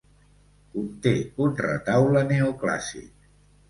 [0.77, 1.13] Conté
[1.49, 3.35] un retaule neoclàssic.